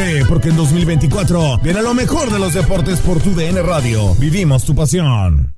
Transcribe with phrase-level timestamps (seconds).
[0.00, 4.14] Prepárate, porque en 2024 viene lo mejor de los deportes por tu DN Radio.
[4.14, 5.54] Vivimos tu pasión.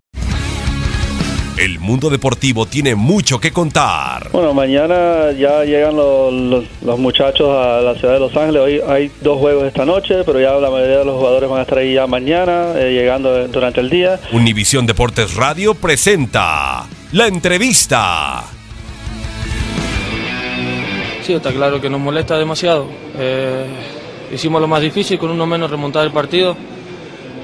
[1.56, 4.30] El mundo deportivo tiene mucho que contar.
[4.32, 8.62] Bueno, mañana ya llegan los, los- los muchachos a la ciudad de Los Ángeles.
[8.62, 11.62] Hoy hay dos juegos esta noche, pero ya la mayoría de los jugadores van a
[11.62, 14.18] estar ahí ya mañana, eh, llegando durante el día.
[14.32, 18.42] Univisión Deportes Radio presenta la entrevista.
[21.24, 22.88] Sí, está claro que nos molesta demasiado.
[23.16, 23.66] Eh,
[24.32, 26.56] hicimos lo más difícil, con uno menos remontar el partido.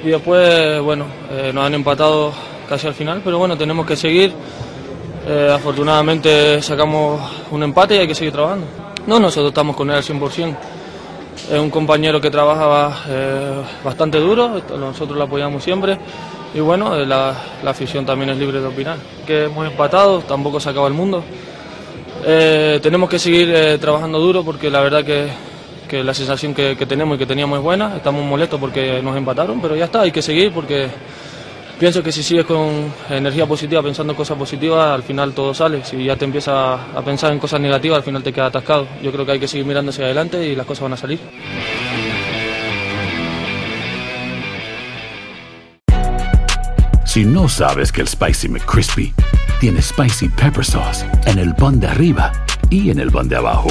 [0.04, 2.32] Y después, bueno, eh, nos han empatado
[2.68, 4.32] casi al final, pero bueno, tenemos que seguir.
[5.26, 8.66] Eh, afortunadamente sacamos un empate y hay que seguir trabajando.
[9.06, 10.56] No, nosotros estamos con él al 100%.
[11.52, 15.98] Es un compañero que trabaja eh, bastante duro, nosotros lo apoyamos siempre.
[16.54, 18.98] Y bueno, la, la afición también es libre de opinar.
[19.26, 21.22] Que hemos empatado, tampoco se acaba el mundo.
[22.24, 25.28] Tenemos que seguir trabajando duro porque la verdad que,
[25.88, 27.96] que la sensación que, que tenemos y que teníamos es buena.
[27.96, 30.88] Estamos molestos porque nos empataron, pero ya está, hay que seguir porque
[31.78, 35.84] pienso que si sigues con energía positiva, pensando en cosas positivas, al final todo sale.
[35.84, 38.86] Si ya te empiezas a pensar en cosas negativas, al final te queda atascado.
[39.02, 41.18] Yo creo que hay que seguir mirando hacia adelante y las cosas van a salir.
[47.08, 49.14] Si no sabes que el Spicy McCrispy
[49.60, 52.30] tiene Spicy Pepper Sauce en el pan de arriba
[52.70, 53.70] y en el pan de abajo,